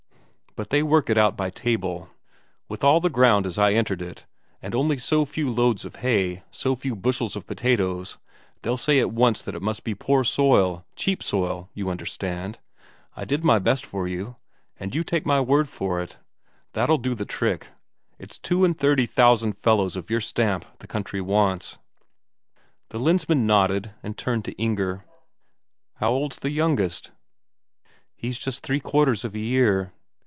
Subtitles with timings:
[0.53, 2.09] But they work it out by table.
[2.67, 4.25] With all the ground as I entered it,
[4.61, 8.17] and only so few loads of hay, so few bushels of potatoes,
[8.61, 12.59] they'll say at once that it must be poor soil, cheap soil, you understand.
[13.15, 14.35] I did my best for you,
[14.77, 16.17] and you take my word for it,
[16.73, 17.69] that'll do the trick.
[18.19, 21.77] It's two and thirty thousand fellows of your stamp the country wants."
[22.89, 25.05] The Lensmand nodded and turned to Inger.
[25.95, 27.11] "How old's the youngest?"
[28.17, 29.93] "He's just three quarters of a year."